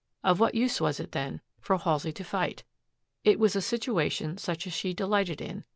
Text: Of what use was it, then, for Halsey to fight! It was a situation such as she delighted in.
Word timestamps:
Of 0.23 0.39
what 0.39 0.55
use 0.55 0.81
was 0.81 0.99
it, 0.99 1.11
then, 1.11 1.41
for 1.59 1.77
Halsey 1.77 2.11
to 2.13 2.23
fight! 2.23 2.63
It 3.23 3.37
was 3.37 3.55
a 3.55 3.61
situation 3.61 4.39
such 4.39 4.65
as 4.65 4.73
she 4.73 4.95
delighted 4.95 5.39
in. 5.39 5.63